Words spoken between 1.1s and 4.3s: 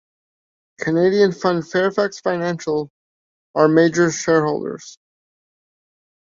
fund Fairfax Financial are major